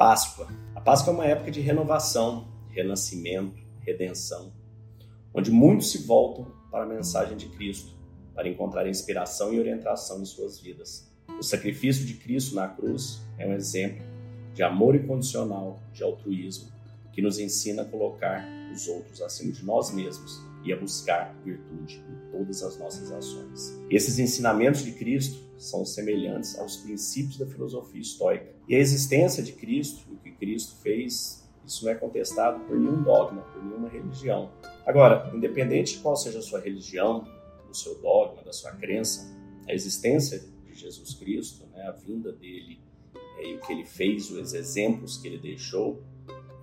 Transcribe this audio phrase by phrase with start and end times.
[0.00, 0.48] Páscoa.
[0.74, 4.50] A Páscoa é uma época de renovação, renascimento, redenção,
[5.34, 7.92] onde muitos se voltam para a mensagem de Cristo,
[8.34, 11.06] para encontrar inspiração e orientação em suas vidas.
[11.38, 14.02] O sacrifício de Cristo na cruz é um exemplo
[14.54, 16.70] de amor incondicional, de altruísmo,
[17.12, 18.42] que nos ensina a colocar
[18.72, 23.78] os outros acima de nós mesmos e a buscar virtude em todas as nossas ações.
[23.90, 28.46] Esses ensinamentos de Cristo são semelhantes aos princípios da filosofia estoica.
[28.66, 33.02] E a existência de Cristo, o que Cristo fez, isso não é contestado por nenhum
[33.02, 34.50] dogma, por nenhuma religião.
[34.86, 37.28] Agora, independente de qual seja a sua religião,
[37.68, 39.30] do seu dogma, da sua crença,
[39.68, 42.80] a existência de Jesus Cristo, né, a vinda dele
[43.36, 46.02] é, e o que ele fez, os exemplos que ele deixou,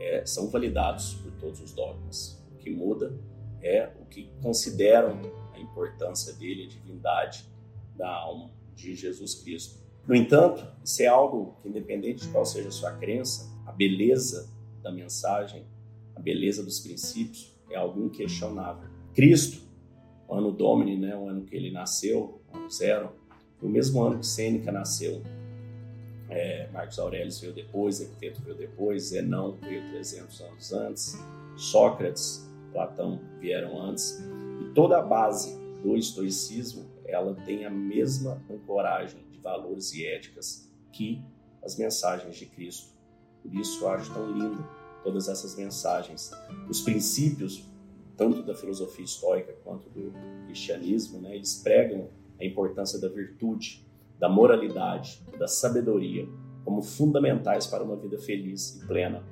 [0.00, 2.42] é, são validados por todos os dogmas.
[2.50, 3.14] O que muda
[3.62, 5.20] é o que consideram
[5.52, 7.46] a importância dele, a divindade
[7.94, 9.80] da alma de Jesus Cristo.
[10.06, 14.48] No entanto, isso é algo que, independente de qual seja a sua crença, a beleza
[14.82, 15.64] da mensagem,
[16.14, 18.88] a beleza dos princípios é algo inquestionável.
[19.14, 19.62] Cristo,
[20.28, 23.10] o ano Domini, né, o ano que ele nasceu, ano zero,
[23.60, 25.22] o mesmo ano que Sêneca nasceu.
[26.28, 31.18] É, Marcos Aurélio veio depois, Epiteto veio depois, Zenão veio 300 anos antes,
[31.56, 34.22] Sócrates Platão vieram antes,
[34.60, 40.70] e toda a base do estoicismo ela tem a mesma ancoragem de valores e éticas
[40.92, 41.22] que
[41.62, 42.94] as mensagens de Cristo.
[43.42, 44.66] Por isso eu acho tão lindo
[45.02, 46.30] todas essas mensagens.
[46.68, 47.64] Os princípios,
[48.16, 50.12] tanto da filosofia estoica quanto do
[50.46, 52.08] cristianismo, né, eles pregam
[52.40, 53.86] a importância da virtude,
[54.18, 56.28] da moralidade, da sabedoria
[56.64, 59.22] como fundamentais para uma vida feliz e plena.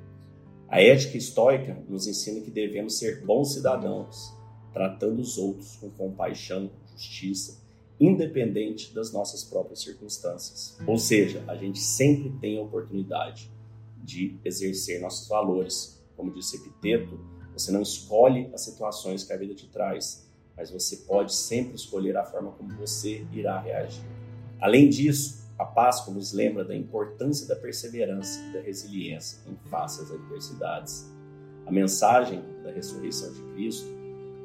[0.69, 4.33] A ética estoica nos ensina que devemos ser bons cidadãos,
[4.71, 7.64] tratando os outros com compaixão, justiça,
[7.99, 10.77] independente das nossas próprias circunstâncias.
[10.85, 13.51] Ou seja, a gente sempre tem a oportunidade
[14.03, 16.03] de exercer nossos valores.
[16.15, 17.19] Como disse Epiteto,
[17.53, 22.15] você não escolhe as situações que a vida te traz, mas você pode sempre escolher
[22.17, 24.03] a forma como você irá reagir.
[24.59, 30.01] Além disso, a Páscoa nos lembra da importância da perseverança e da resiliência em face
[30.01, 31.09] às adversidades.
[31.65, 33.87] A mensagem da ressurreição de Cristo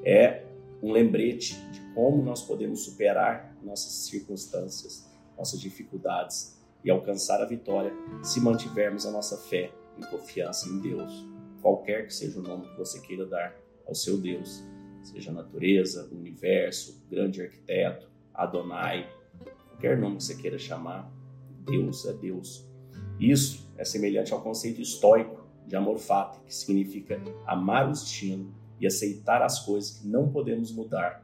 [0.04, 0.49] é
[0.82, 7.92] um lembrete de como nós podemos superar nossas circunstâncias, nossas dificuldades e alcançar a vitória
[8.22, 11.26] se mantivermos a nossa fé e confiança em Deus,
[11.60, 13.54] qualquer que seja o nome que você queira dar
[13.86, 14.64] ao seu Deus,
[15.02, 19.08] seja a natureza, o universo, o grande arquiteto, Adonai,
[19.68, 21.12] qualquer nome que você queira chamar,
[21.64, 22.66] Deus é Deus.
[23.18, 28.86] Isso é semelhante ao conceito estoico de amor fati, que significa amar o destino e
[28.86, 31.22] aceitar as coisas que não podemos mudar,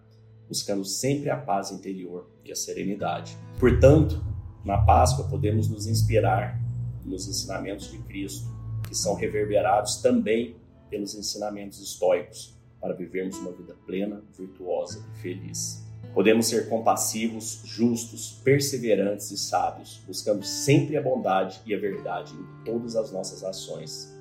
[0.49, 3.37] buscando sempre a paz interior e a serenidade.
[3.59, 4.22] Portanto,
[4.65, 6.61] na Páscoa podemos nos inspirar
[7.05, 8.49] nos ensinamentos de Cristo,
[8.87, 10.56] que são reverberados também
[10.91, 15.84] pelos ensinamentos estoicos, para vivermos uma vida plena, virtuosa e feliz.
[16.12, 22.65] Podemos ser compassivos, justos, perseverantes e sábios, buscando sempre a bondade e a verdade em
[22.65, 24.12] todas as nossas ações.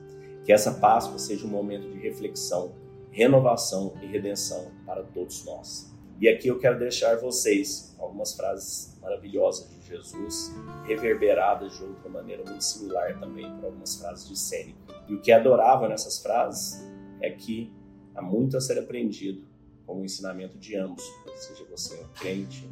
[0.44, 2.74] Que essa Páscoa seja um momento de reflexão,
[3.16, 5.90] renovação e redenção para todos nós.
[6.20, 10.54] E aqui eu quero deixar vocês algumas frases maravilhosas de Jesus,
[10.84, 14.94] reverberadas de outra maneira muito similar também para algumas frases de Sêneca.
[15.08, 16.86] E o que adorava nessas frases
[17.22, 17.74] é que
[18.14, 19.48] há muito a ser aprendido
[19.86, 21.04] com o ensinamento de ambos,
[21.38, 22.70] seja você um crente,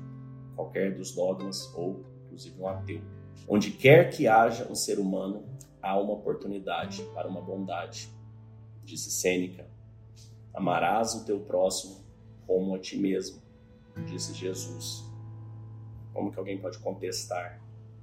[0.58, 3.02] qualquer dos dogmas ou inclusive um ateu.
[3.48, 5.46] Onde quer que haja um ser humano,
[5.82, 8.10] há uma oportunidade para uma bondade.
[8.84, 9.73] Disse Sêneca:
[10.54, 12.04] Amarás o teu próximo
[12.46, 13.42] como a ti mesmo,
[14.06, 15.04] disse Jesus.
[16.14, 17.62] Como que alguém pode contestar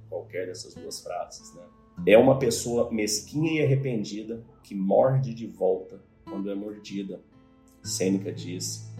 [0.09, 1.63] qualquer dessas duas frases, né?
[2.05, 7.21] É uma pessoa mesquinha e arrependida que morde de volta quando é mordida.
[7.83, 8.91] Sêneca disse: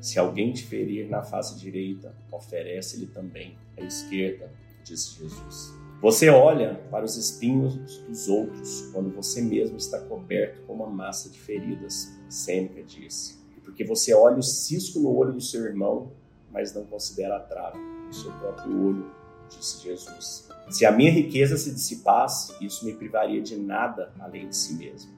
[0.00, 4.50] se alguém te ferir na face direita, oferece-lhe também a esquerda,
[4.84, 5.85] disse Jesus.
[6.02, 11.30] Você olha para os espinhos dos outros quando você mesmo está coberto com uma massa
[11.30, 13.38] de feridas, Sêneca disse.
[13.64, 16.12] Porque você olha o cisco no olho do seu irmão,
[16.52, 19.10] mas não considera a trave no seu próprio olho,
[19.48, 20.48] disse Jesus.
[20.70, 25.10] Se a minha riqueza se dissipasse, isso me privaria de nada além de si mesmo.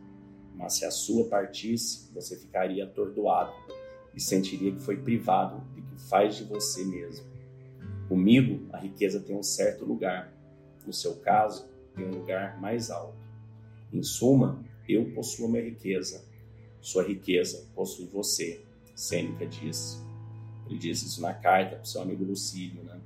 [0.55, 3.53] Mas se a sua partisse, você ficaria atordoado
[4.15, 7.27] e sentiria que foi privado de que faz de você mesmo.
[8.09, 10.33] Comigo, a riqueza tem um certo lugar.
[10.89, 13.19] No seu caso, tem um lugar mais alto.
[13.93, 16.25] Em suma, eu possuo a minha riqueza.
[16.81, 18.65] Sua riqueza possui você,
[18.95, 19.99] Sêneca disse.
[20.67, 22.83] Ele disse isso na carta para o seu amigo Lucílio.
[22.85, 22.99] Né?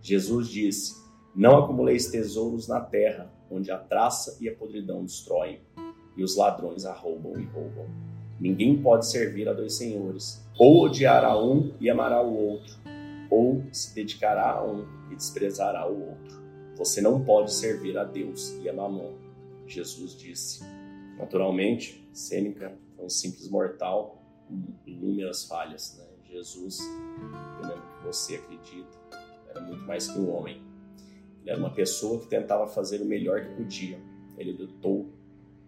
[0.00, 1.00] Jesus disse:
[1.32, 5.60] Não acumuleis tesouros na terra, onde a traça e a podridão destroem,
[6.16, 7.86] e os ladrões arrombam e roubam.
[8.40, 10.44] Ninguém pode servir a dois senhores.
[10.58, 12.74] Ou odiará um e amará o outro,
[13.30, 16.41] ou se dedicará a um e desprezará o outro.
[16.76, 19.12] Você não pode servir a Deus e a Mamon.
[19.66, 20.64] Jesus disse.
[21.18, 25.96] Naturalmente, Sêneca é um simples mortal com inúmeras falhas.
[25.98, 26.04] Né?
[26.30, 28.98] Jesus, dependendo do que você acredita,
[29.50, 30.62] era muito mais que um homem.
[31.42, 34.00] Ele era uma pessoa que tentava fazer o melhor que podia.
[34.38, 35.06] Ele lutou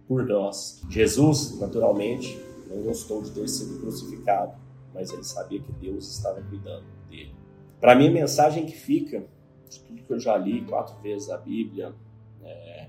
[0.09, 0.83] por nós.
[0.89, 4.57] Jesus, naturalmente, não gostou de ter sido crucificado,
[4.93, 7.35] mas ele sabia que Deus estava cuidando dele.
[7.81, 9.27] Para mim, a mensagem que fica
[9.69, 11.95] de tudo que eu já li quatro vezes a Bíblia,
[12.43, 12.89] é,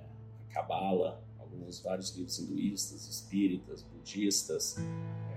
[0.50, 4.77] a Cabala, alguns vários livros hinduístas, espíritas, budistas,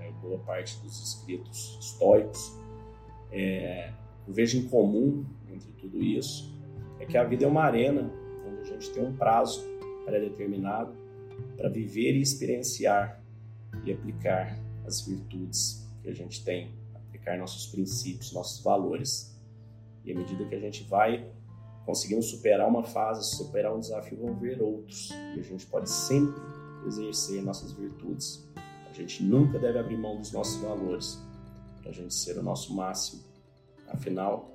[0.00, 2.52] é, boa parte dos escritos estoicos,
[3.30, 3.92] é,
[4.26, 6.58] eu vejo em comum entre tudo isso
[7.00, 8.10] é que a vida é uma arena
[8.46, 9.64] onde a gente tem um prazo
[10.04, 10.92] pré-determinado
[11.56, 13.22] para viver e experienciar
[13.84, 19.37] e aplicar as virtudes que a gente tem, aplicar nossos princípios, nossos valores.
[20.04, 21.30] E à medida que a gente vai
[21.88, 25.10] conseguindo superar uma fase, superar um desafio, vão ver outros.
[25.34, 26.38] E a gente pode sempre
[26.86, 28.46] exercer nossas virtudes.
[28.88, 31.18] A gente nunca deve abrir mão dos nossos valores
[31.80, 33.22] para a gente ser o nosso máximo.
[33.88, 34.52] Afinal,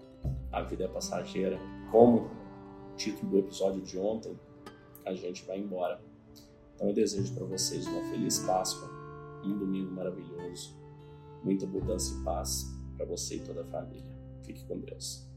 [0.52, 1.58] a vida é passageira.
[1.92, 2.30] Como
[2.92, 4.38] o título do episódio de ontem,
[5.04, 6.00] a gente vai embora.
[6.76, 8.88] Então eu desejo para vocês uma feliz Páscoa,
[9.44, 10.76] um domingo maravilhoso,
[11.44, 12.66] muita mudança e paz
[12.96, 14.06] para você e toda a família.
[14.44, 15.33] Fique com Deus.